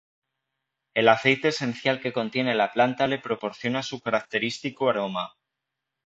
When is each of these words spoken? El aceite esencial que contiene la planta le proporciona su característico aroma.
El 0.95 1.07
aceite 1.09 1.49
esencial 1.49 2.01
que 2.01 2.11
contiene 2.11 2.55
la 2.55 2.73
planta 2.73 3.05
le 3.05 3.19
proporciona 3.19 3.83
su 3.83 4.01
característico 4.01 4.89
aroma. 4.89 5.35